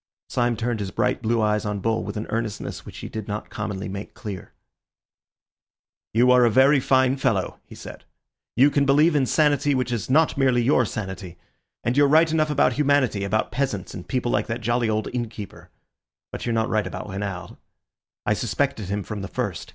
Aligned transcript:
Syme 0.29 0.57
turned 0.57 0.79
his 0.79 0.89
bright 0.89 1.21
blue 1.21 1.43
eyes 1.43 1.63
on 1.63 1.79
Bull 1.79 2.03
with 2.03 2.17
an 2.17 2.25
earnestness 2.31 2.87
which 2.87 2.97
he 2.97 3.07
did 3.07 3.27
not 3.27 3.51
commonly 3.51 3.87
make 3.87 4.15
clear. 4.15 4.51
"You 6.11 6.31
are 6.31 6.43
a 6.43 6.49
very 6.49 6.79
fine 6.79 7.17
fellow," 7.17 7.59
he 7.67 7.75
said. 7.75 8.03
"You 8.55 8.71
can 8.71 8.83
believe 8.83 9.15
in 9.15 9.21
a 9.21 9.27
sanity 9.27 9.75
which 9.75 9.91
is 9.91 10.09
not 10.09 10.39
merely 10.39 10.63
your 10.63 10.85
sanity. 10.85 11.37
And 11.83 11.95
you're 11.95 12.07
right 12.07 12.31
enough 12.31 12.49
about 12.49 12.73
humanity, 12.73 13.23
about 13.23 13.51
peasants 13.51 13.93
and 13.93 14.07
people 14.07 14.31
like 14.31 14.47
that 14.47 14.61
jolly 14.61 14.89
old 14.89 15.07
innkeeper. 15.13 15.69
But 16.31 16.47
you're 16.47 16.53
not 16.53 16.67
right 16.69 16.87
about 16.87 17.07
Renard. 17.07 17.55
I 18.25 18.33
suspected 18.33 18.89
him 18.89 19.03
from 19.03 19.21
the 19.21 19.27
first. 19.27 19.69